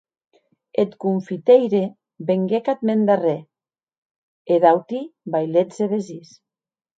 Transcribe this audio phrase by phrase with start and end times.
[0.81, 1.81] Eth confiteire
[2.29, 3.41] venguec ath mèn darrèr,
[4.53, 5.01] e d'auti
[5.33, 6.29] vailets e vesins.